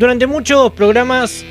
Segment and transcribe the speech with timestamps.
[0.00, 1.44] Durante muchos programas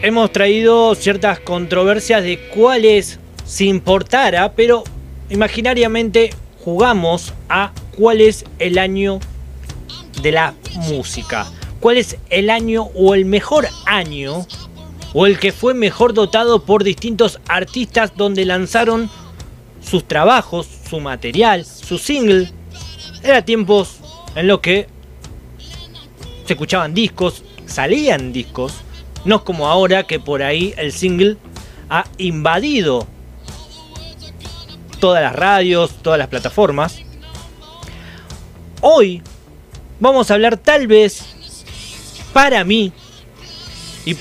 [0.00, 4.84] hemos traído ciertas controversias de cuáles si importara, pero
[5.28, 6.30] imaginariamente
[6.64, 9.20] jugamos a cuál es el año
[10.22, 10.54] de la
[10.88, 11.46] música.
[11.78, 14.46] ¿Cuál es el año o el mejor año
[15.12, 19.10] o el que fue mejor dotado por distintos artistas donde lanzaron
[19.82, 22.50] sus trabajos, su material, su single?
[23.22, 23.98] Era tiempos
[24.34, 24.86] en los que
[26.46, 28.74] se escuchaban discos, salían discos,
[29.24, 31.36] no como ahora que por ahí el single
[31.88, 33.06] ha invadido
[34.98, 37.00] todas las radios, todas las plataformas.
[38.82, 39.22] Hoy
[39.98, 41.24] vamos a hablar tal vez
[42.32, 42.92] para mí,
[44.04, 44.16] y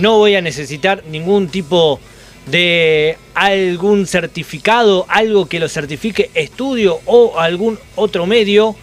[0.00, 2.00] no voy a necesitar ningún tipo
[2.46, 8.74] de algún certificado, algo que lo certifique estudio o algún otro medio.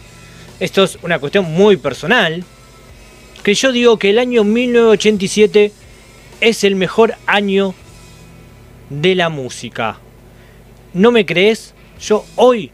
[0.59, 2.43] Esto es una cuestión muy personal.
[3.43, 5.71] Que yo digo que el año 1987
[6.41, 7.73] es el mejor año
[8.89, 9.97] de la música.
[10.93, 11.73] ¿No me crees?
[11.99, 12.71] Yo hoy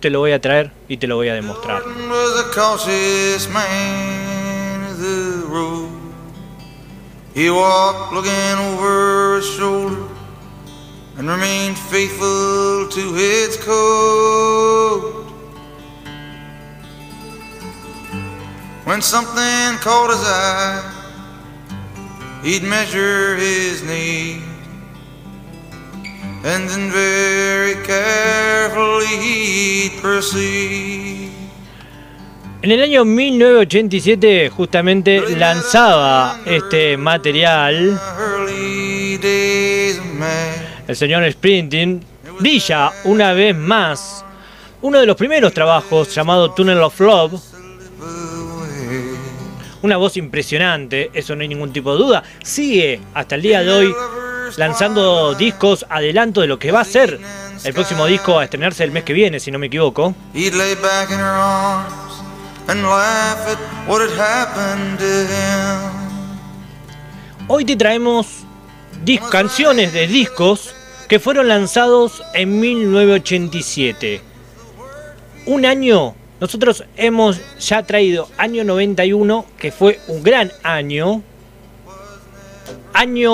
[0.00, 1.82] te lo voy a traer y te lo voy a demostrar.
[7.34, 10.08] He walked looking over his shoulder
[11.18, 15.27] and remained faithful to his code.
[18.88, 20.80] When something caught his eye,
[22.42, 24.40] he'd measure his need
[26.42, 31.28] and then very carefully he'd proceed.
[32.62, 38.00] En el año 1987 justamente lanzaba este material.
[40.88, 42.00] El señor Sprinting
[42.40, 44.24] brilla una vez más
[44.80, 47.47] uno de los primeros trabajos llamado Tunnel of Love.
[49.82, 52.22] Una voz impresionante, eso no hay ningún tipo de duda.
[52.42, 53.94] Sigue hasta el día de hoy
[54.56, 57.20] lanzando discos, adelanto de lo que va a ser
[57.64, 60.14] el próximo disco a estrenarse el mes que viene, si no me equivoco.
[67.48, 68.26] Hoy te traemos
[69.30, 70.74] canciones de discos
[71.08, 74.20] que fueron lanzados en 1987.
[75.46, 81.22] Un año, nosotros hemos ya traído año 91, que fue un gran año.
[82.92, 83.30] Año...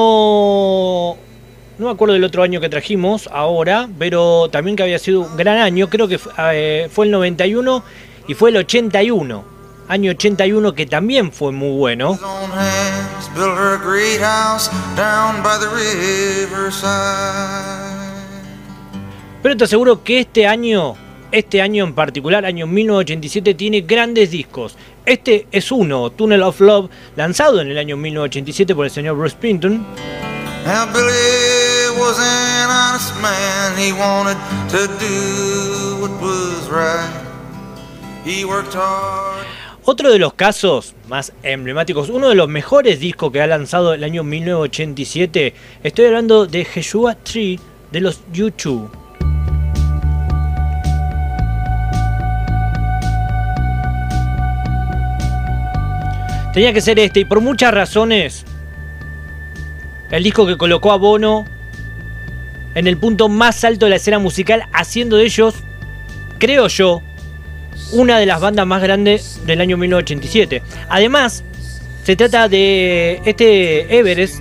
[1.77, 5.37] No me acuerdo del otro año que trajimos ahora, pero también que había sido un
[5.37, 5.91] gran año.
[5.91, 7.83] Creo que fue, eh, el 91
[8.29, 9.45] y fue el 81,
[9.89, 12.19] año 81 que también fue muy bueno.
[19.43, 20.95] Pero te aseguro que este año,
[21.35, 24.77] este año en particular, año 1987, tiene grandes discos.
[25.05, 29.37] Este es uno, Tunnel of Love, lanzado en el año 1987 por el señor Bruce
[29.41, 29.85] Pinton.
[39.85, 44.05] Otro de los casos más emblemáticos, uno de los mejores discos que ha lanzado el
[44.05, 45.53] año 1987,
[45.83, 47.59] estoy hablando de Jeshua Tree
[47.91, 49.04] de los YouTube.
[56.55, 58.45] Tenía que ser este y por muchas razones
[60.13, 61.47] el disco que colocó a Bono
[62.77, 65.57] en el punto más alto de la escena musical, haciendo de ellos,
[66.39, 67.03] creo yo,
[67.91, 70.63] una de las bandas más grandes del año 1987.
[70.89, 71.43] Además,
[72.05, 74.41] se trata de este Everest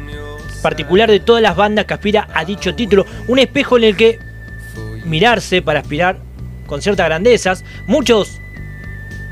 [0.61, 4.19] particular de todas las bandas que aspira a dicho título, un espejo en el que
[5.03, 6.19] mirarse para aspirar
[6.67, 7.65] con ciertas grandezas.
[7.87, 8.39] Muchos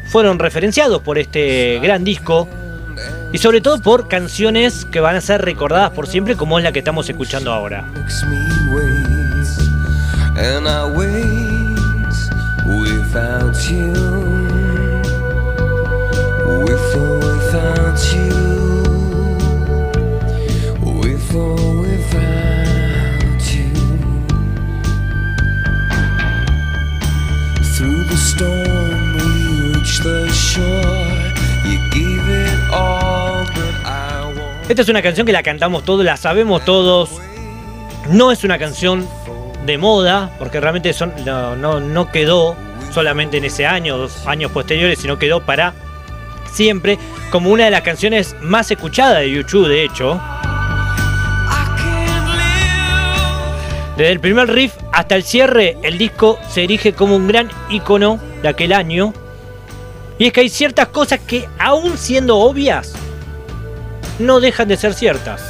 [0.07, 2.47] fueron referenciados por este gran disco
[3.31, 6.71] y sobre todo por canciones que van a ser recordadas por siempre como es la
[6.71, 7.85] que estamos escuchando ahora.
[34.71, 37.09] Esta es una canción que la cantamos todos, la sabemos todos.
[38.07, 39.05] No es una canción
[39.65, 40.95] de moda, porque realmente
[41.25, 42.55] no, no quedó
[42.93, 45.73] solamente en ese año, dos años posteriores, sino quedó para
[46.53, 46.97] siempre
[47.31, 50.21] como una de las canciones más escuchadas de YouTube, de hecho.
[53.97, 58.21] Desde el primer riff hasta el cierre, el disco se erige como un gran icono
[58.41, 59.13] de aquel año.
[60.17, 62.93] Y es que hay ciertas cosas que, aún siendo obvias,
[64.19, 65.41] no dejan de ser ciertas.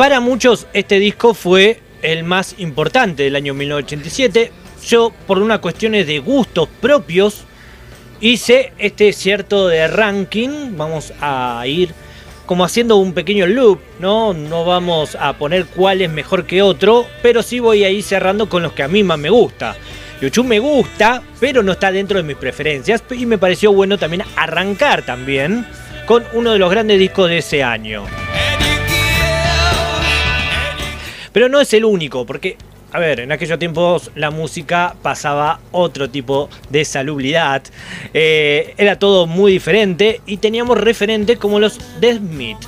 [0.00, 4.50] Para muchos este disco fue el más importante del año 1987.
[4.86, 7.44] Yo, por unas cuestiones de gustos propios,
[8.20, 10.76] hice este cierto de ranking.
[10.76, 11.94] Vamos a ir
[12.46, 14.32] como haciendo un pequeño loop, ¿no?
[14.32, 18.48] No vamos a poner cuál es mejor que otro, pero sí voy a ir cerrando
[18.48, 19.76] con los que a mí más me gusta.
[20.20, 24.22] YouTube me gusta, pero no está dentro de mis preferencias y me pareció bueno también
[24.36, 25.66] arrancar también
[26.06, 28.04] con uno de los grandes discos de ese año.
[31.32, 32.56] Pero no es el único, porque,
[32.92, 37.62] a ver, en aquellos tiempos la música pasaba otro tipo de salubridad.
[38.12, 42.58] Eh, era todo muy diferente y teníamos referentes como los The Smith.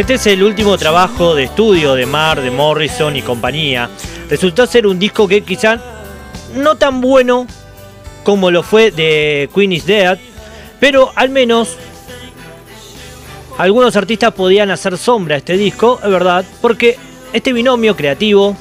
[0.00, 3.90] Este es el último trabajo de estudio de Mar, de Morrison y compañía.
[4.30, 5.78] Resultó ser un disco que quizá
[6.54, 7.46] no tan bueno
[8.24, 10.18] como lo fue de Queen is Dead,
[10.80, 11.76] pero al menos
[13.58, 16.96] algunos artistas podían hacer sombra a este disco, es verdad, porque
[17.34, 18.56] este binomio creativo,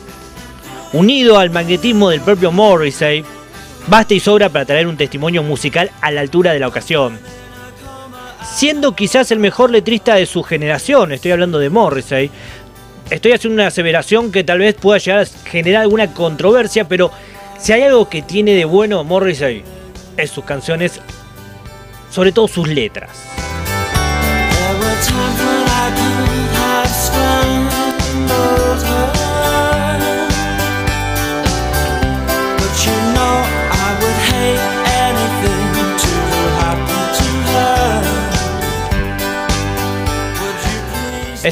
[0.92, 3.24] unido al magnetismo del propio Morrissey,
[3.88, 7.18] basta y sobra para traer un testimonio musical a la altura de la ocasión.
[8.44, 12.32] Siendo quizás el mejor letrista de su generación, estoy hablando de Morrissey,
[13.10, 17.12] estoy haciendo una aseveración que tal vez pueda llegar a generar alguna controversia, pero
[17.60, 19.64] si hay algo que tiene de bueno Morrissey,
[20.18, 21.00] es sus canciones,
[22.10, 23.10] sobre todo sus letras.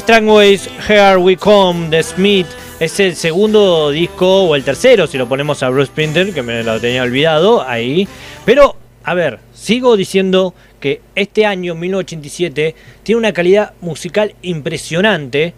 [0.00, 2.46] Strangways Here We Come de Smith
[2.78, 6.62] es el segundo disco o el tercero, si lo ponemos a Bruce Springsteen, que me
[6.62, 8.06] lo tenía olvidado ahí.
[8.44, 15.54] Pero, a ver, sigo diciendo que este año, 1987, tiene una calidad musical impresionante.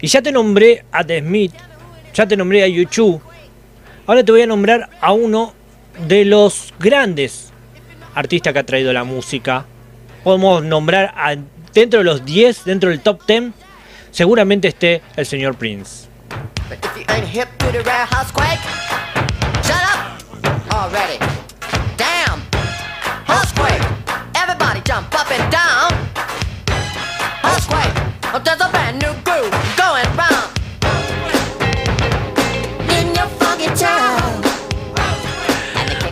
[0.00, 1.52] Y ya te nombré a The Smith,
[2.14, 3.20] ya te nombré a YouTube.
[4.06, 5.54] Ahora te voy a nombrar a uno
[6.06, 7.52] de los grandes
[8.14, 9.66] artistas que ha traído la música.
[10.22, 11.36] Podemos nombrar a,
[11.74, 13.52] dentro de los 10, dentro del top 10,
[14.12, 16.06] seguramente esté el señor Prince.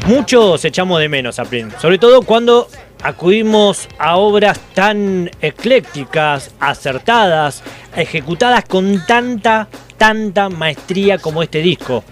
[0.06, 2.68] Muchos echamos de menos a Prince, sobre todo cuando
[3.02, 7.62] acudimos a obras tan eclécticas, acertadas,
[7.96, 12.04] ejecutadas con tanta, tanta maestría como este disco.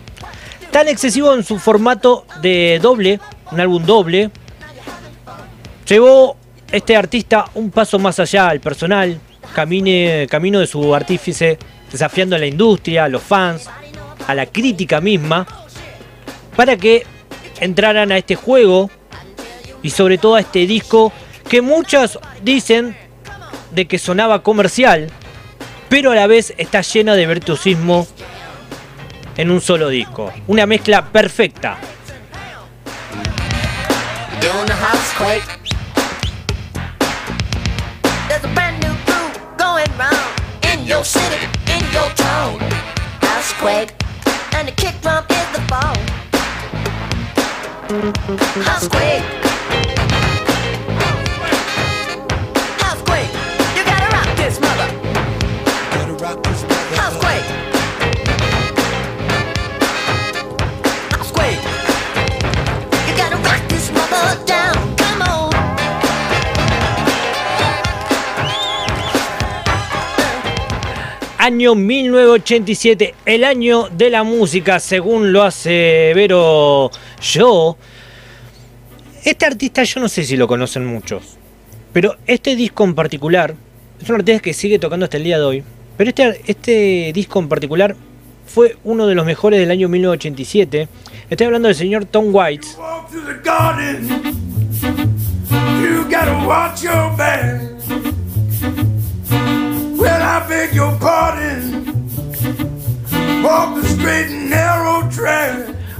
[0.71, 3.21] Tan excesivo en su formato de doble,
[3.51, 4.31] un álbum doble,
[5.87, 6.37] llevó
[6.71, 9.19] este artista un paso más allá al personal,
[9.55, 11.59] camine, camino de su artífice,
[11.91, 13.69] desafiando a la industria, a los fans,
[14.27, 15.47] a la crítica misma,
[16.55, 17.07] para que
[17.61, 18.91] entraran a este juego
[19.83, 21.13] y sobre todo a este disco
[21.49, 22.97] que muchos dicen
[23.71, 25.11] de que sonaba comercial,
[25.89, 28.07] pero a la vez está llena de virtuosismo
[29.37, 30.33] en un solo disco.
[30.47, 31.79] Una mezcla perfecta.
[71.49, 76.91] Año 1987, el año de la música, según lo hace Vero
[77.23, 77.79] yo.
[79.25, 81.39] Este artista yo no sé si lo conocen muchos,
[81.95, 83.55] pero este disco en particular
[83.99, 85.65] es un artista que sigue tocando hasta el día de hoy.
[85.97, 87.97] Pero este, este disco en particular
[88.47, 90.87] fue uno de los mejores del año 1987.
[91.31, 92.69] Estoy hablando del señor Tom White.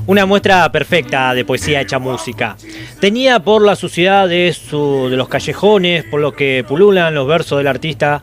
[0.07, 2.57] Una muestra perfecta de poesía hecha música.
[3.01, 7.67] Tenía por la suciedad de, de los callejones, por lo que pululan los versos del
[7.67, 8.23] artista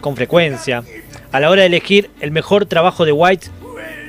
[0.00, 0.82] con frecuencia.
[1.30, 3.46] A la hora de elegir el mejor trabajo de White,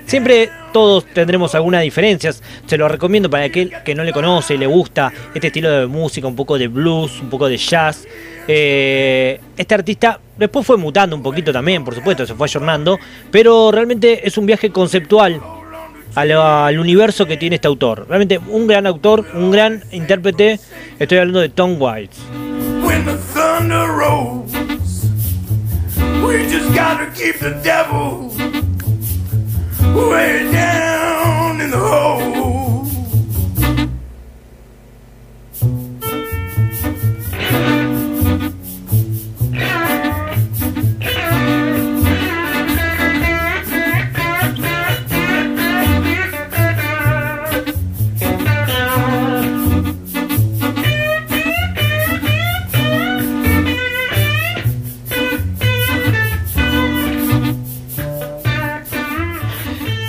[0.07, 2.41] siempre todos tendremos algunas diferencias.
[2.65, 5.85] Se lo recomiendo para aquel que no le conoce y le gusta este estilo de
[5.85, 8.07] música, un poco de blues, un poco de jazz.
[8.47, 12.99] Eh, este artista después fue mutando un poquito también, por supuesto, se fue ayornando,
[13.31, 15.41] pero realmente es un viaje conceptual
[16.15, 18.05] al, universo que tiene este autor.
[18.07, 20.59] Realmente un gran autor, un gran intérprete.
[20.99, 22.15] Estoy hablando de Tom White.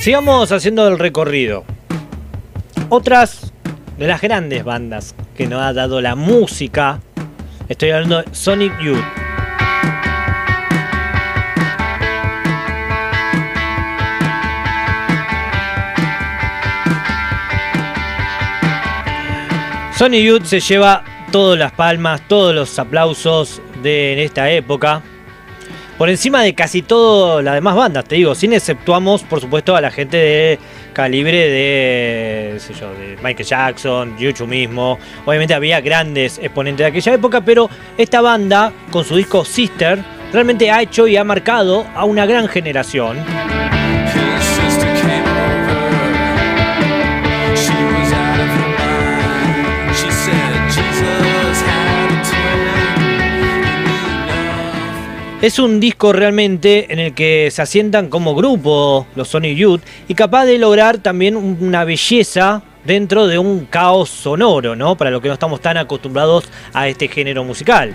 [0.05, 1.65] Sigamos haciendo el recorrido.
[2.91, 3.55] Otras
[3.97, 7.01] de las grandes bandas que nos ha dado la música,
[7.71, 9.03] estoy hablando de Sonic Youth.
[19.97, 25.03] Sonic Youth se lleva todas las palmas, todos los aplausos de esta época
[25.99, 29.81] por encima de casi todas las demás bandas, te digo, sin exceptuamos, por supuesto, a
[29.81, 30.59] la gente de
[30.93, 34.99] calibre de, sé yo, de Michael Jackson, YouTube mismo.
[35.25, 40.71] Obviamente había grandes exponentes de aquella época, pero esta banda, con su disco Sister, realmente
[40.71, 43.19] ha hecho y ha marcado a una gran generación.
[55.45, 60.15] Es un disco realmente en el que se asientan como grupo los Sonic Youth y
[60.15, 64.97] capaz de lograr también una belleza dentro de un caos sonoro, ¿no?
[64.97, 67.93] Para lo que no estamos tan acostumbrados a este género musical.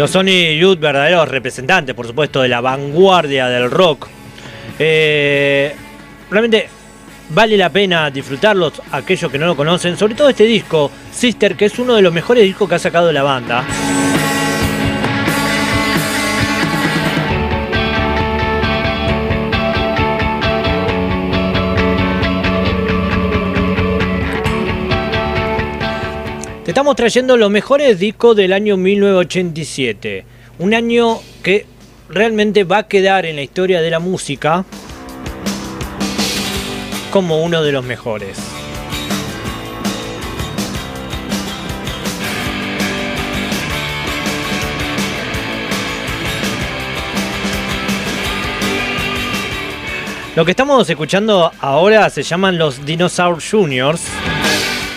[0.00, 4.08] Los Sony Youth, verdaderos representantes, por supuesto, de la vanguardia del rock.
[4.78, 5.76] Eh,
[6.30, 6.70] realmente
[7.28, 11.66] vale la pena disfrutarlos, aquellos que no lo conocen, sobre todo este disco, Sister, que
[11.66, 13.62] es uno de los mejores discos que ha sacado la banda.
[26.70, 30.24] Estamos trayendo los mejores discos del año 1987.
[30.60, 31.66] Un año que
[32.08, 34.64] realmente va a quedar en la historia de la música
[37.10, 38.38] como uno de los mejores.
[50.36, 54.02] Lo que estamos escuchando ahora se llaman los Dinosaur Juniors.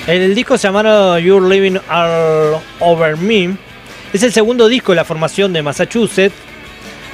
[0.05, 3.55] El disco se llama You're Living All Over Me.
[4.11, 6.35] Es el segundo disco de la formación de Massachusetts,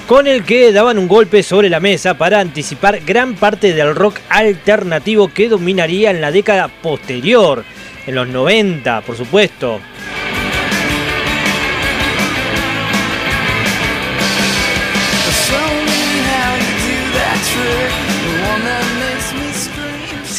[0.08, 4.18] con el que daban un golpe sobre la mesa para anticipar gran parte del rock
[4.30, 7.64] alternativo que dominaría en la década posterior,
[8.08, 9.80] en los 90, por supuesto.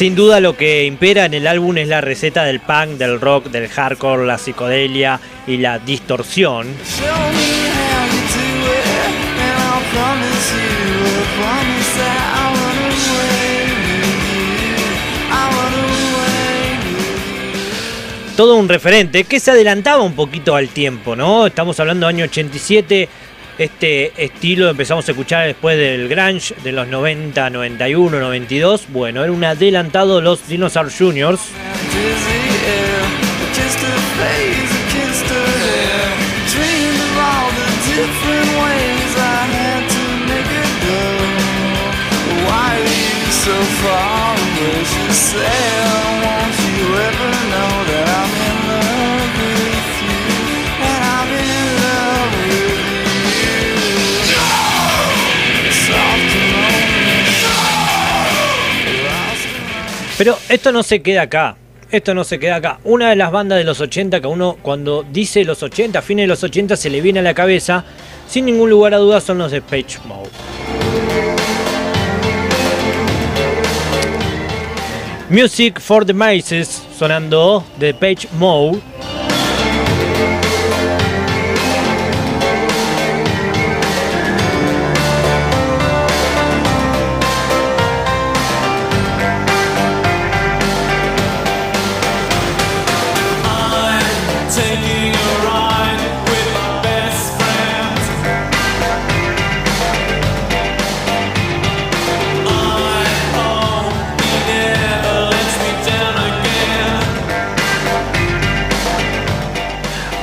[0.01, 3.51] Sin duda lo que impera en el álbum es la receta del punk, del rock,
[3.51, 6.65] del hardcore, la psicodelia y la distorsión.
[18.35, 21.45] Todo un referente que se adelantaba un poquito al tiempo, ¿no?
[21.45, 23.07] Estamos hablando del año 87,
[23.63, 28.87] este estilo empezamos a escuchar después del grunge de los 90, 91, 92.
[28.89, 31.41] Bueno, era un adelantado de los Dinosaur Juniors.
[60.21, 61.57] Pero esto no se queda acá.
[61.89, 62.79] Esto no se queda acá.
[62.83, 66.27] Una de las bandas de los 80 que uno cuando dice los 80, fines de
[66.27, 67.83] los 80 se le viene a la cabeza,
[68.27, 70.29] sin ningún lugar a dudas son los de Page Mode.
[75.31, 78.79] Music for the Mices sonando de Page Mode.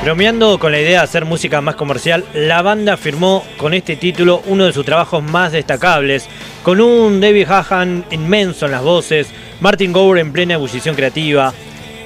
[0.09, 4.41] Bromeando con la idea de hacer música más comercial, la banda firmó con este título
[4.47, 6.27] uno de sus trabajos más destacables,
[6.63, 9.27] con un David Hahan inmenso en las voces,
[9.61, 11.53] Martin Gore en plena ebullición creativa.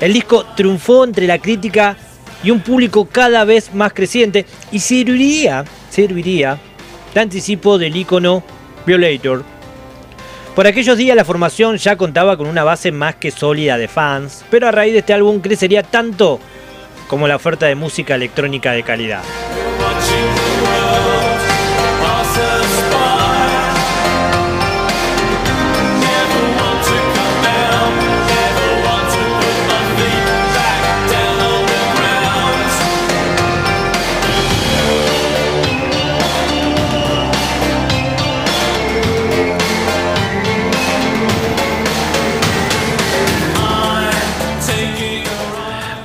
[0.01, 1.95] El disco triunfó entre la crítica
[2.43, 6.57] y un público cada vez más creciente y serviría, serviría
[7.13, 8.43] de anticipo del icono
[8.86, 9.45] Violator.
[10.53, 14.43] Por aquellos días la formación ya contaba con una base más que sólida de fans,
[14.51, 16.41] pero a raíz de este álbum crecería tanto
[17.13, 19.22] como la oferta de música electrónica de calidad.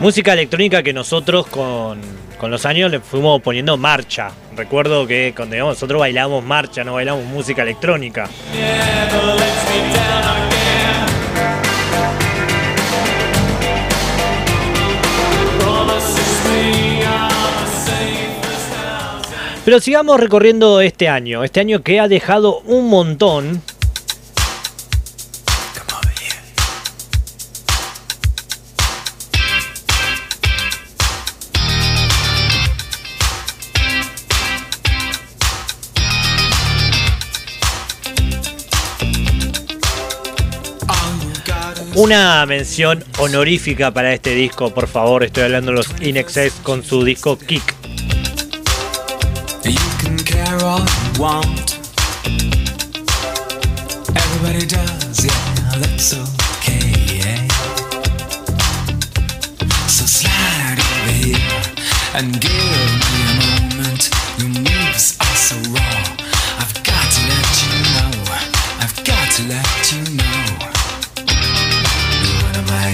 [0.00, 2.00] Música electrónica que nosotros con,
[2.48, 4.30] los años le fuimos poniendo marcha.
[4.56, 8.28] Recuerdo que cuando nosotros bailamos marcha, no bailamos música electrónica.
[19.64, 23.60] Pero sigamos recorriendo este año, este año que ha dejado un montón
[41.98, 45.24] Una mención honorífica para este disco, por favor.
[45.24, 47.74] Estoy hablando de los In Excess con su disco Kick.
[62.14, 63.34] And give me a
[63.74, 64.10] moment.
[64.38, 66.04] Your moves are so raw.
[66.58, 68.10] I've got to let you know.
[68.80, 70.47] I've got to let you know.
[72.70, 72.92] I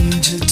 [0.00, 0.51] need you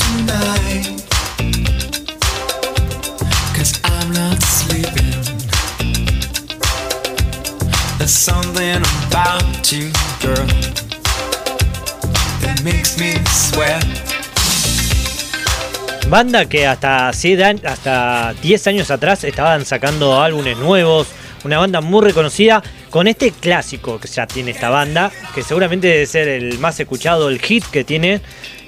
[16.10, 21.06] Banda que hasta, hasta 10 años atrás estaban sacando álbumes nuevos.
[21.44, 26.06] Una banda muy reconocida con este clásico que ya tiene esta banda, que seguramente debe
[26.06, 28.20] ser el más escuchado, el hit que tiene.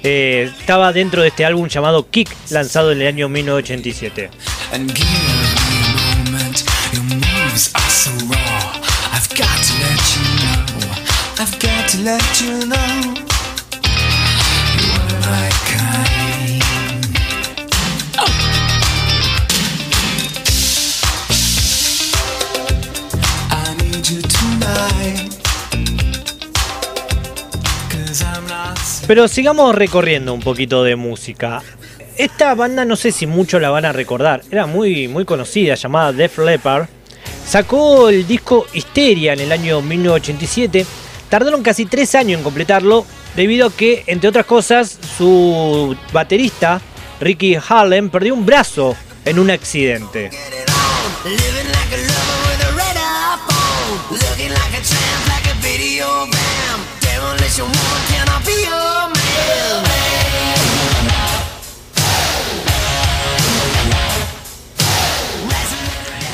[0.03, 4.29] Eh, estaba dentro de este álbum llamado Kick, lanzado en el año 1987.
[29.07, 31.61] Pero sigamos recorriendo un poquito de música.
[32.17, 34.41] Esta banda no sé si mucho la van a recordar.
[34.49, 36.87] Era muy, muy conocida, llamada Def Leppard.
[37.45, 40.85] Sacó el disco Histeria en el año 1987.
[41.27, 46.79] Tardaron casi tres años en completarlo, debido a que, entre otras cosas, su baterista,
[47.19, 50.29] Ricky Harlem, perdió un brazo en un accidente.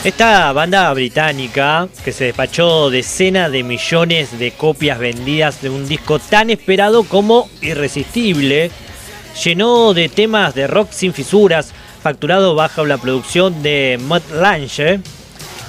[0.01, 6.19] Esta banda británica que se despachó decenas de millones de copias vendidas de un disco
[6.19, 8.71] tan esperado como irresistible,
[9.43, 15.01] llenó de temas de rock sin fisuras, facturado bajo la producción de Matt Lange,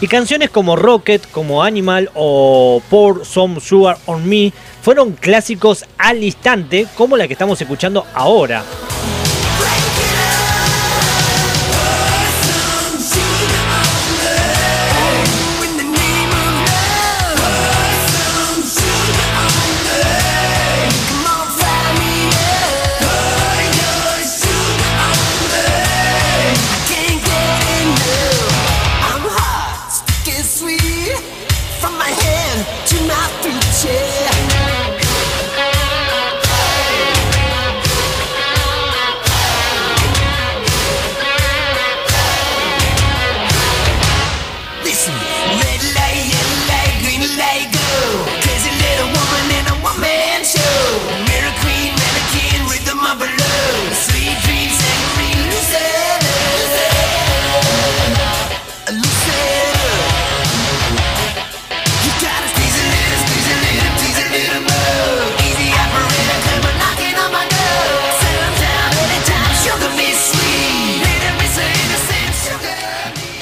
[0.01, 6.23] y canciones como Rocket, como Animal o Pour Some Sugar on Me fueron clásicos al
[6.23, 8.65] instante, como la que estamos escuchando ahora.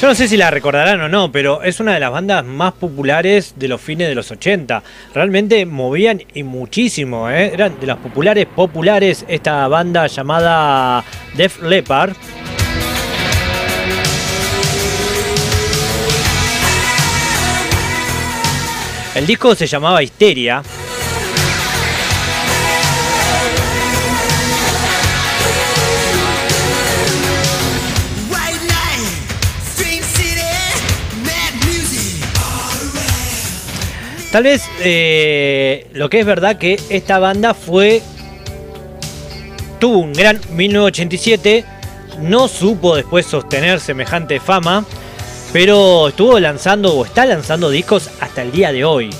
[0.08, 3.52] No sé si la recordarán o no, pero es una de las bandas más populares
[3.56, 4.82] de los fines de los 80.
[5.12, 7.52] Realmente movían y muchísimo, ¿eh?
[7.52, 12.16] eran de las populares populares esta banda llamada Def Leppard.
[19.14, 20.62] El disco se llamaba Histeria.
[34.38, 38.00] Tal vez eh, lo que es verdad que esta banda fue.
[39.80, 41.64] tuvo un gran 1987.
[42.20, 44.84] No supo después sostener semejante fama.
[45.52, 49.10] Pero estuvo lanzando o está lanzando discos hasta el día de hoy.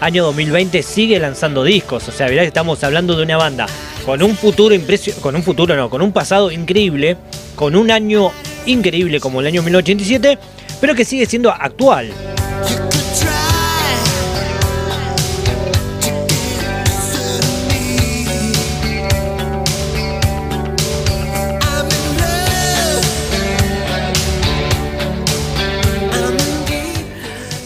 [0.00, 2.08] Año 2020 sigue lanzando discos.
[2.08, 3.66] O sea, verá que estamos hablando de una banda
[4.04, 5.22] con un futuro impresionante.
[5.22, 7.16] Con un futuro no, con un pasado increíble.
[7.54, 8.32] Con un año
[8.66, 10.36] increíble como el año 1987.
[10.80, 12.10] Pero que sigue siendo actual.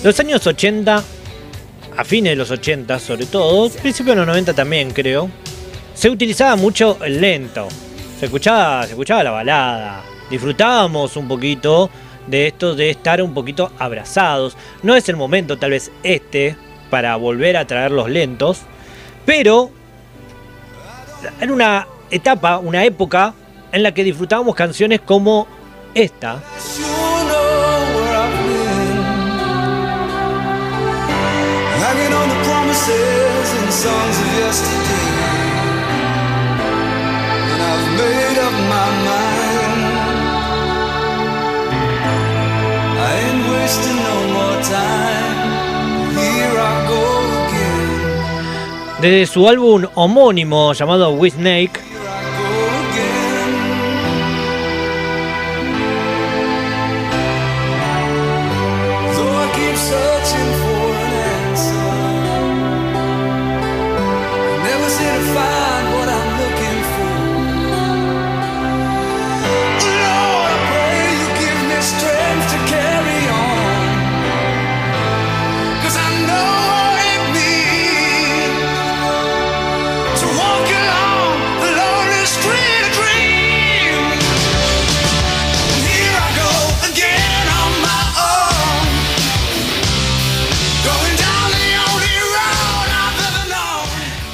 [0.08, 1.04] Los años 80,
[1.98, 5.28] a fines de los 80 sobre todo, principios de los 90 también creo,
[5.92, 7.68] se utilizaba mucho el lento.
[8.18, 10.02] Se escuchaba, se escuchaba la balada.
[10.30, 11.90] Disfrutábamos un poquito
[12.26, 14.56] de esto de estar un poquito abrazados.
[14.82, 16.56] No es el momento tal vez este
[16.88, 18.60] para volver a traer los lentos,
[19.26, 19.70] pero
[21.38, 23.34] en una etapa, una época
[23.72, 25.46] en la que disfrutábamos canciones como
[25.92, 26.42] esta.
[32.86, 35.08] And songs of yesterday.
[49.00, 51.34] Desde su álbum homónimo llamado With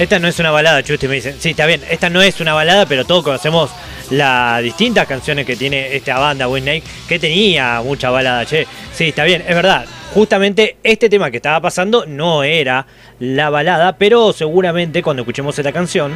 [0.05, 1.35] Esta no es una balada, Chusti, me dicen.
[1.39, 3.71] Sí, está bien, esta no es una balada, pero todos conocemos
[4.11, 8.67] las distintas canciones que tiene esta banda, Snake, que tenía mucha balada, che.
[8.93, 9.87] Sí, está bien, es verdad.
[10.13, 12.85] Justamente este tema que estaba pasando no era
[13.17, 16.11] la balada, pero seguramente cuando escuchemos esta canción.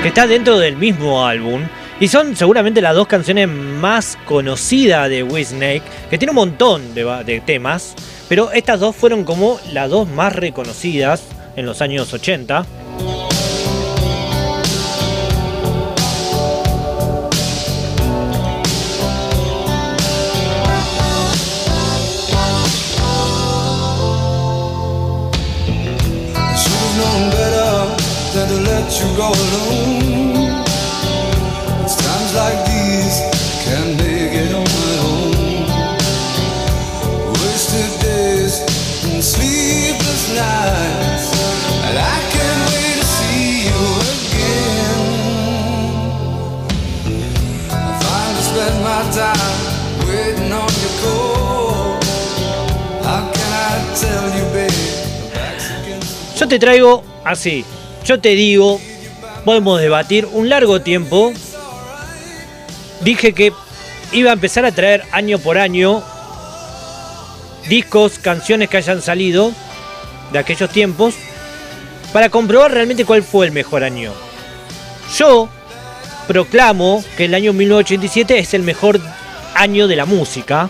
[0.00, 1.60] Que está dentro del mismo álbum.
[2.00, 7.42] Y son seguramente las dos canciones más conocidas de Snake, que tiene un montón de
[7.44, 7.94] temas.
[8.30, 11.24] Pero estas dos fueron como las dos más reconocidas
[11.56, 12.64] en los años 80.
[56.50, 57.64] Te traigo así,
[58.04, 58.80] yo te digo,
[59.44, 61.32] podemos debatir un largo tiempo.
[63.02, 63.52] Dije que
[64.10, 66.02] iba a empezar a traer año por año
[67.68, 69.52] discos, canciones que hayan salido
[70.32, 71.14] de aquellos tiempos
[72.12, 74.12] para comprobar realmente cuál fue el mejor año.
[75.16, 75.48] Yo
[76.26, 79.00] proclamo que el año 1987 es el mejor
[79.54, 80.68] año de la música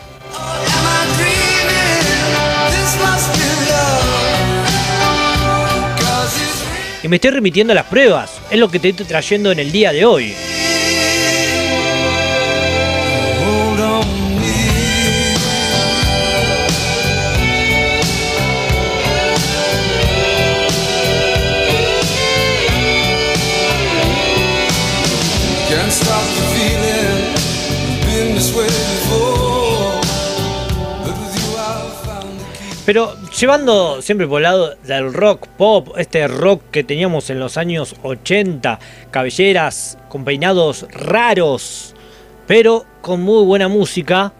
[7.02, 8.40] y me estoy remitiendo a las pruebas.
[8.50, 10.34] Es lo que te estoy trayendo en el día de hoy.
[32.90, 37.57] Pero llevando siempre por el lado del rock pop, este rock que teníamos en los
[37.57, 38.79] años 80,
[39.11, 41.94] cabelleras con peinados raros,
[42.46, 44.35] pero con muy buena música,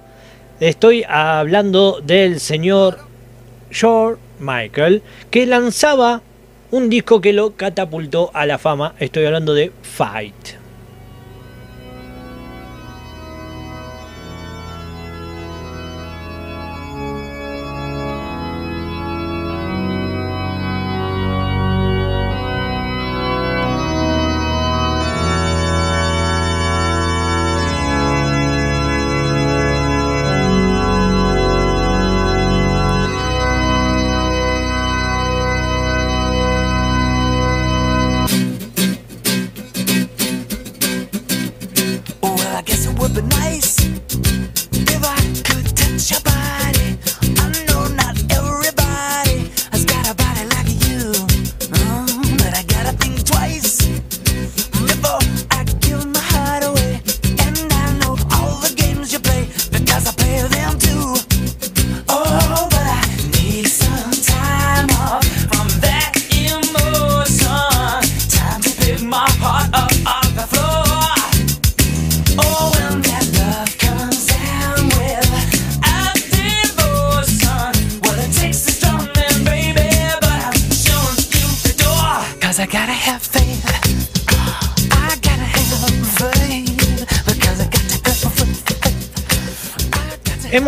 [0.61, 2.99] estoy hablando del señor
[3.71, 6.21] George Michael, que lanzaba
[6.71, 8.95] un disco que lo catapultó a la fama.
[8.99, 10.60] Estoy hablando de Fight.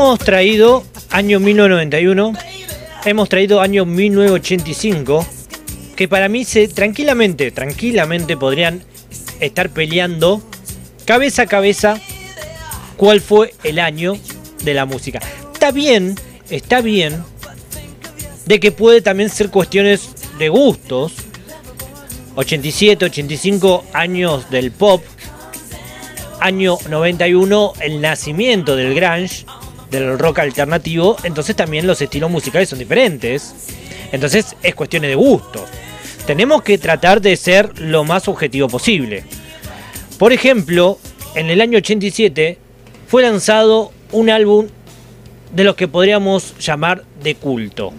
[0.03, 2.33] Hemos traído año 1991,
[3.05, 5.25] hemos traído año 1985,
[5.95, 8.83] que para mí se tranquilamente, tranquilamente podrían
[9.38, 10.43] estar peleando
[11.05, 12.01] cabeza a cabeza
[12.97, 14.15] cuál fue el año
[14.65, 15.21] de la música.
[15.53, 16.17] Está bien,
[16.51, 17.23] está bien
[18.47, 21.12] de que puede también ser cuestiones de gustos.
[22.35, 25.01] 87, 85 años del pop.
[26.41, 29.47] Año 91 el nacimiento del grunge
[29.92, 33.55] del rock alternativo, entonces también los estilos musicales son diferentes.
[34.11, 35.64] Entonces es cuestión de gusto.
[36.26, 39.24] Tenemos que tratar de ser lo más objetivo posible.
[40.18, 40.98] Por ejemplo,
[41.35, 42.59] en el año 87
[43.07, 44.66] fue lanzado un álbum
[45.55, 47.92] de los que podríamos llamar de culto.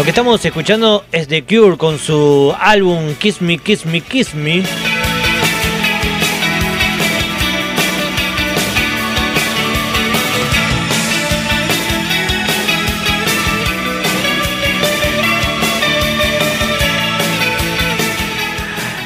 [0.00, 4.34] Lo que estamos escuchando es The Cure con su álbum Kiss Me, Kiss Me, Kiss
[4.34, 4.62] Me.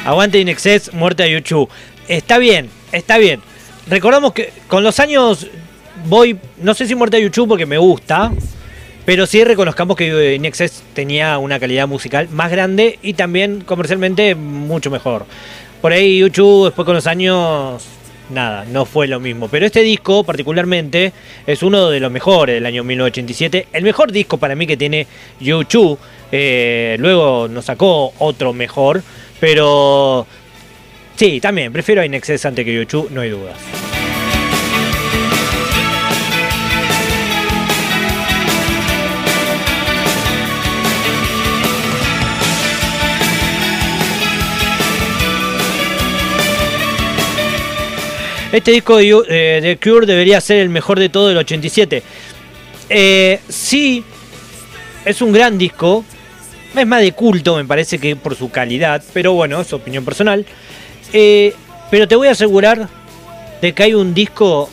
[0.05, 1.67] Aguante In Excess, muerte a YouTube.
[2.07, 3.41] Está bien, está bien.
[3.89, 5.47] Recordamos que con los años
[6.05, 8.31] voy, no sé si muerte a YouTube porque me gusta,
[9.05, 14.89] pero sí reconozcamos que Inexes tenía una calidad musical más grande y también comercialmente mucho
[14.89, 15.25] mejor.
[15.81, 17.83] Por ahí YouTube después con los años
[18.29, 19.47] nada, no fue lo mismo.
[19.47, 21.13] Pero este disco particularmente
[21.45, 23.67] es uno de los mejores del año 1987.
[23.71, 25.07] El mejor disco para mí que tiene
[25.39, 25.99] YouTube.
[26.31, 29.01] Eh, luego nos sacó otro mejor.
[29.39, 30.25] Pero
[31.15, 33.84] sí, también prefiero a Inexcess antes que YouTube, no hay dudas.
[48.55, 52.01] Este disco de, eh, Cure debería ser el mejor de todo del 87.
[52.89, 54.01] Eh, sí,
[55.03, 56.05] es un gran disco.
[56.73, 59.03] Es más de culto, me parece que por su calidad.
[59.11, 60.45] Pero bueno, es opinión personal.
[61.11, 61.53] Eh,
[61.91, 62.87] pero te voy a asegurar
[63.61, 64.69] de que hay un disco.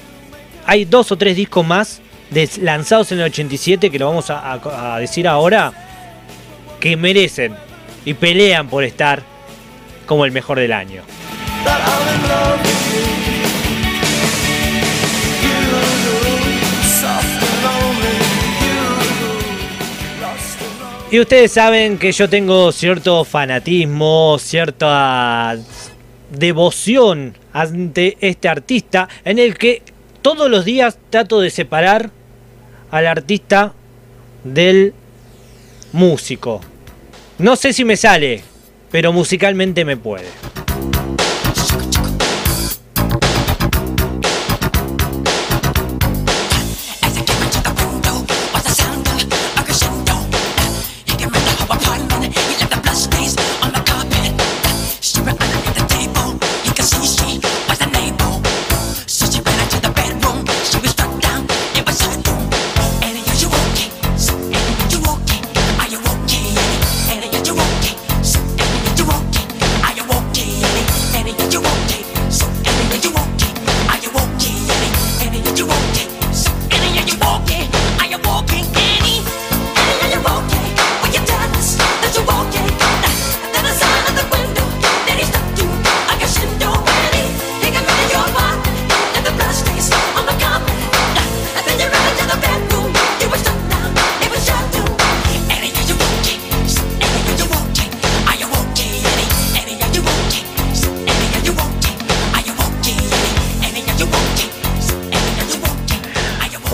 [0.64, 2.00] Hay dos o tres discos más
[2.60, 5.72] lanzados en el 87 que lo vamos a decir ahora.
[6.78, 7.56] Que merecen
[8.04, 9.24] y pelean por estar
[10.06, 11.02] como el mejor del año.
[21.12, 25.58] Y ustedes saben que yo tengo cierto fanatismo, cierta
[26.30, 29.82] devoción ante este artista, en el que
[30.22, 32.08] todos los días trato de separar
[32.90, 33.74] al artista
[34.42, 34.94] del
[35.92, 36.62] músico.
[37.36, 38.42] No sé si me sale,
[38.90, 40.28] pero musicalmente me puede.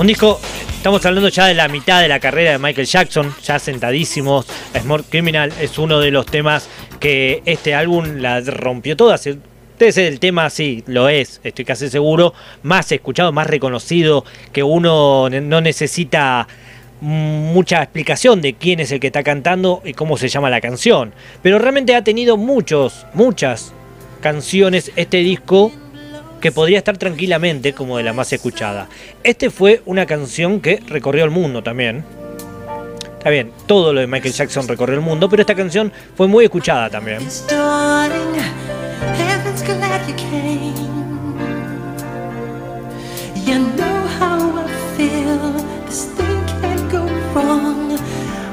[0.08, 0.40] Disco,
[0.74, 4.46] estamos hablando ya de la mitad de la carrera de Michael Jackson, ya sentadísimos.
[4.80, 6.66] Smart Criminal es uno de los temas
[6.98, 9.16] que este álbum la rompió toda.
[9.16, 15.28] es el tema, sí, lo es, estoy casi seguro, más escuchado, más reconocido, que uno
[15.28, 16.48] no necesita
[17.02, 21.12] mucha explicación de quién es el que está cantando y cómo se llama la canción.
[21.42, 23.74] Pero realmente ha tenido muchos, muchas
[24.22, 25.70] canciones este disco
[26.40, 28.88] que podría estar tranquilamente como de la más escuchada.
[29.22, 32.04] Este fue una canción que recorrió el mundo también.
[33.18, 36.44] Está bien, todo lo de Michael Jackson recorrió el mundo, pero esta canción fue muy
[36.44, 37.18] escuchada también.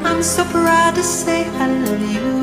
[0.04, 1.68] I'm so proud to say I
[2.14, 2.36] you.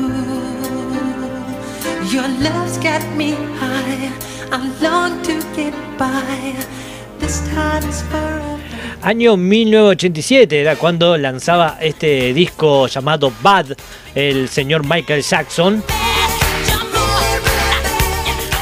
[9.01, 13.75] Año 1987 era cuando lanzaba este disco llamado Bad
[14.13, 15.83] el señor Michael Jackson.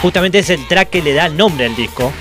[0.01, 2.13] Justamente es el track que le da el nombre al disco.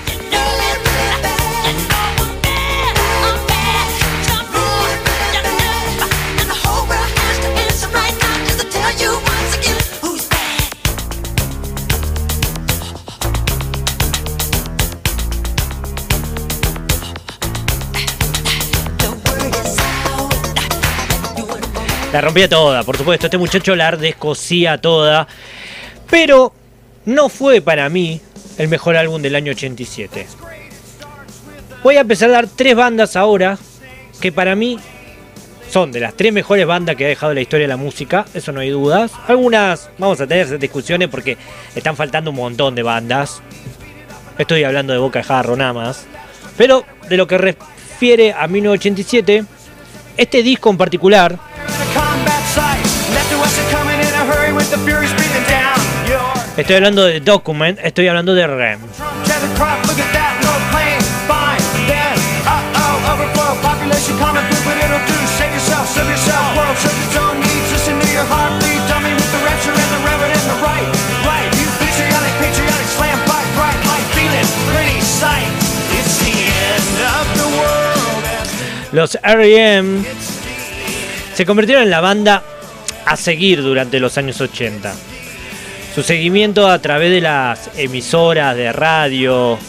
[22.13, 23.27] La rompía toda, por supuesto.
[23.27, 25.27] Este muchacho la descosía toda.
[26.09, 26.53] Pero
[27.05, 28.19] no fue para mí
[28.57, 30.27] el mejor álbum del año 87.
[31.83, 33.57] Voy a empezar a dar tres bandas ahora
[34.19, 34.77] que para mí
[35.69, 38.51] son de las tres mejores bandas que ha dejado la historia de la música, eso
[38.51, 39.13] no hay dudas.
[39.27, 41.37] Algunas vamos a tener discusiones porque
[41.73, 43.41] están faltando un montón de bandas.
[44.37, 46.05] Estoy hablando de Boca de Jarro nada más.
[46.57, 49.45] Pero de lo que refiere a 1987,
[50.17, 51.39] este disco en particular
[56.55, 58.79] Estoy hablando de Document, estoy hablando de REM.
[78.91, 80.03] Los REM
[81.33, 82.43] se convirtieron en la banda
[83.11, 84.93] a seguir durante los años 80.
[85.93, 89.59] Su seguimiento a través de las emisoras de radio,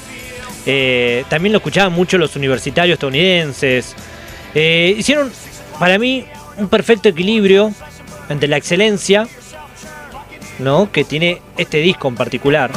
[0.65, 3.97] eh, también lo escuchaban mucho los universitarios estadounidenses.
[4.55, 5.33] Eh, hicieron,
[5.81, 6.25] para mí,
[6.57, 7.73] un perfecto equilibrio
[8.29, 9.27] entre la excelencia
[10.61, 10.93] ¿no?
[10.93, 12.71] que tiene este disco en particular.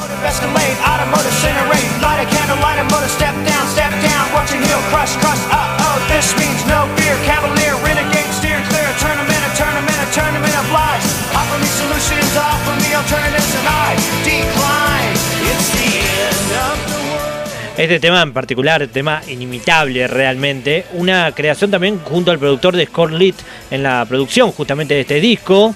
[17.78, 23.34] Este tema en particular, tema inimitable realmente, una creación también junto al productor de Score
[23.70, 25.76] en la producción justamente de este disco.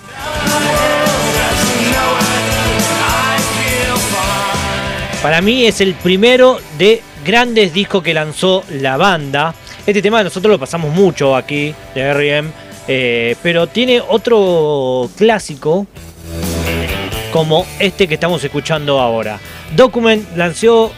[5.22, 9.54] Para mí es el primero de grandes discos que lanzó la banda.
[9.86, 12.50] Este tema nosotros lo pasamos mucho aquí de R.E.M.,
[12.88, 15.86] eh, pero tiene otro clásico
[17.32, 19.40] como este que estamos escuchando ahora.
[19.76, 20.92] Document lanzó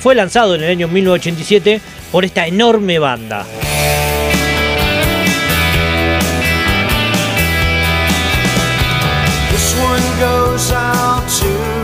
[0.00, 1.80] fue lanzado en el año 1987
[2.12, 3.46] por esta enorme banda.
[9.50, 11.74] This one goes out to.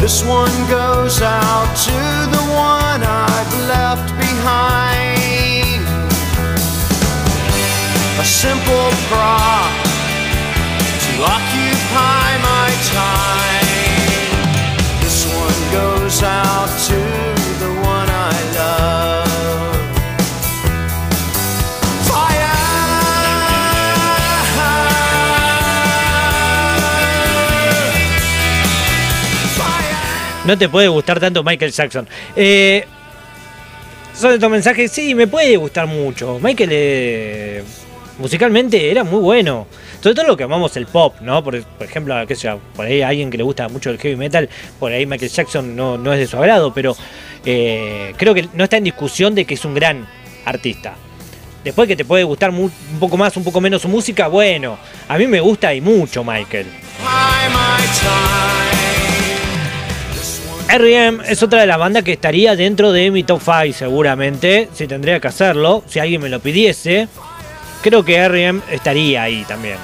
[0.00, 1.92] This one goes out to
[2.32, 4.99] the one I've left behind.
[8.20, 9.72] A simple prop
[11.00, 12.20] to occupy
[30.44, 32.06] no te puede gustar tanto Michael Jackson.
[32.36, 32.84] Eh,
[34.14, 36.38] son estos mensajes, sí, me puede gustar mucho.
[36.40, 37.64] Michael eh,
[38.20, 39.66] musicalmente era muy bueno.
[40.00, 41.42] Sobre todo lo que amamos el pop, ¿no?
[41.42, 44.48] Por, ejemplo, qué sé por ahí alguien que le gusta mucho el heavy metal,
[44.78, 46.96] por ahí Michael Jackson no, no es de su agrado, pero
[47.44, 50.06] eh, creo que no está en discusión de que es un gran
[50.44, 50.94] artista.
[51.64, 55.18] Después que te puede gustar un poco más, un poco menos su música, bueno, a
[55.18, 56.66] mí me gusta y mucho Michael.
[60.72, 61.24] R.E.M.
[61.26, 65.20] es otra de las bandas que estaría dentro de mi top 5 seguramente, si tendría
[65.20, 67.08] que hacerlo, si alguien me lo pidiese
[67.82, 68.60] creo que R.E.M.
[68.70, 69.76] estaría ahí también.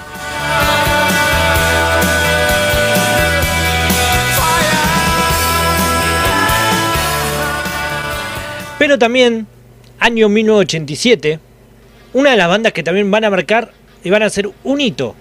[8.79, 9.47] Pero también,
[9.99, 11.41] año 1987,
[12.13, 13.73] una de las bandas que también van a marcar
[14.05, 15.15] y van a ser un hito,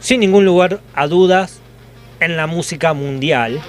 [0.00, 1.60] sin ningún lugar a dudas,
[2.20, 3.60] en la música mundial.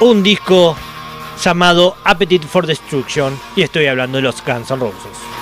[0.00, 0.76] Un disco
[1.42, 5.39] llamado Appetite for Destruction y estoy hablando de los Guns N' Roses.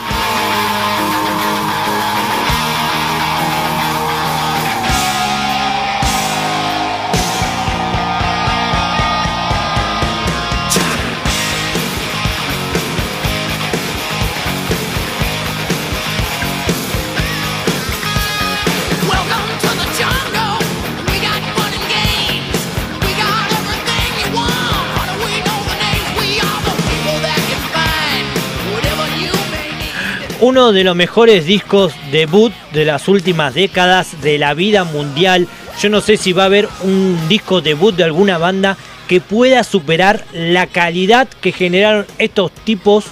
[30.48, 35.46] Uno de los mejores discos debut de las últimas décadas de la vida mundial.
[35.78, 38.78] Yo no sé si va a haber un disco debut de alguna banda
[39.08, 43.04] que pueda superar la calidad que generaron estos tipos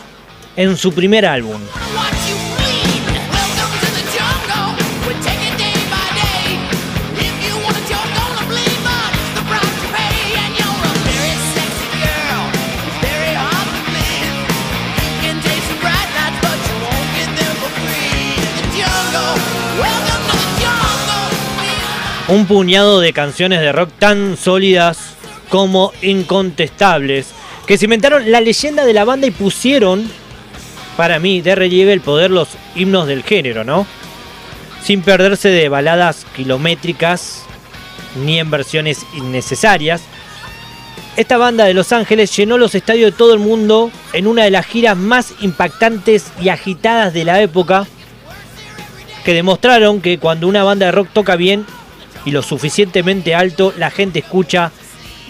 [0.57, 1.61] en su primer álbum.
[22.29, 24.99] Un puñado de canciones de rock tan sólidas
[25.49, 27.29] como incontestables,
[27.67, 30.11] que cimentaron la leyenda de la banda y pusieron,
[30.97, 33.87] para mí, de relieve el poder los himnos del género, ¿no?
[34.83, 37.45] Sin perderse de baladas kilométricas
[38.25, 40.03] ni en versiones innecesarias.
[41.17, 44.51] Esta banda de Los Ángeles llenó los estadios de todo el mundo en una de
[44.51, 47.87] las giras más impactantes y agitadas de la época,
[49.25, 51.67] que demostraron que cuando una banda de rock toca bien,
[52.27, 54.73] y lo suficientemente alto, la gente escucha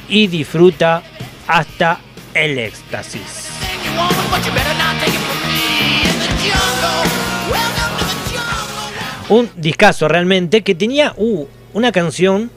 [0.09, 1.03] y disfruta
[1.47, 2.01] hasta
[2.34, 3.51] el éxtasis.
[9.28, 12.51] Un discazo realmente que tenía uh, una canción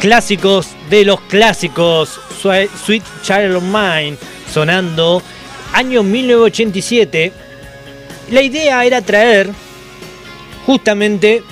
[0.00, 2.20] clásicos de los clásicos.
[2.40, 4.16] Sweet Child of Mine
[4.52, 5.22] sonando
[5.72, 7.32] año 1987.
[8.30, 9.50] La idea era traer
[10.64, 11.42] justamente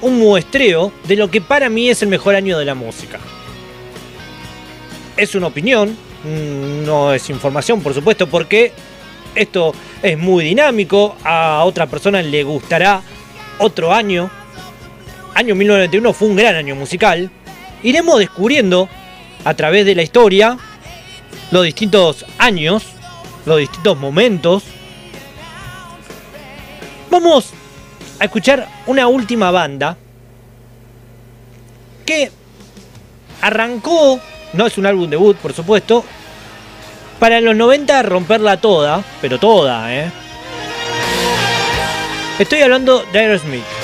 [0.00, 3.18] un muestreo de lo que para mí es el mejor año de la música.
[5.16, 5.90] Es una opinión,
[6.24, 8.72] mm, no es información, por supuesto, porque
[9.34, 11.16] esto es muy dinámico.
[11.24, 13.02] A otra persona le gustará
[13.58, 14.30] otro año.
[15.34, 17.30] Año 1991 fue un gran año musical
[17.84, 18.88] iremos descubriendo
[19.44, 20.58] a través de la historia
[21.52, 22.82] los distintos años,
[23.46, 24.64] los distintos momentos.
[27.10, 27.50] Vamos
[28.18, 29.96] a escuchar una última banda
[32.04, 32.32] que
[33.40, 34.18] arrancó,
[34.54, 36.04] no es un álbum debut por supuesto,
[37.20, 40.10] para los 90 romperla toda, pero toda, ¿eh?
[42.38, 43.83] Estoy hablando de Aerosmith.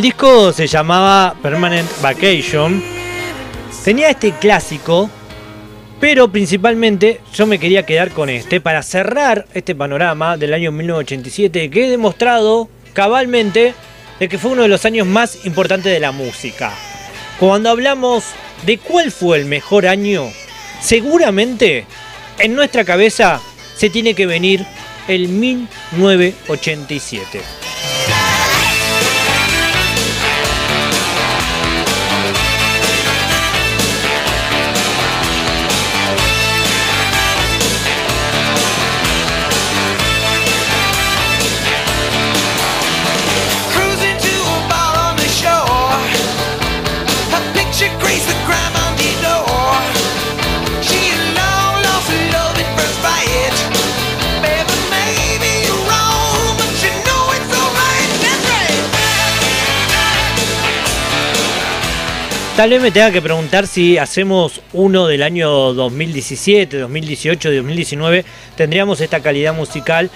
[0.00, 2.82] El disco se llamaba Permanent Vacation.
[3.84, 5.10] Tenía este clásico,
[6.00, 11.68] pero principalmente yo me quería quedar con este para cerrar este panorama del año 1987
[11.68, 13.74] que he demostrado cabalmente
[14.18, 16.72] de que fue uno de los años más importantes de la música.
[17.38, 18.24] Cuando hablamos
[18.64, 20.30] de cuál fue el mejor año,
[20.80, 21.84] seguramente
[22.38, 23.38] en nuestra cabeza
[23.76, 24.64] se tiene que venir
[25.08, 27.59] el 1987.
[62.60, 68.22] Tal vez me tenga que preguntar si hacemos uno del año 2017, 2018, 2019,
[68.54, 70.10] tendríamos esta calidad musical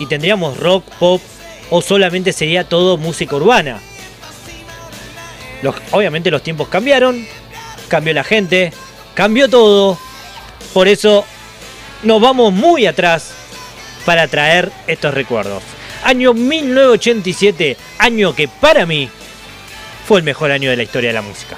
[0.00, 1.22] y tendríamos rock, pop
[1.70, 3.78] o solamente sería todo música urbana.
[5.92, 7.24] obviamente los tiempos cambiaron,
[7.86, 8.72] cambió la gente,
[9.14, 9.96] cambió todo.
[10.72, 11.24] Por eso
[12.02, 13.30] nos vamos muy atrás
[14.04, 15.62] para traer estos recuerdos.
[16.02, 19.08] Año 1987, año que para mí
[20.08, 21.56] fue el mejor año de la historia de la música.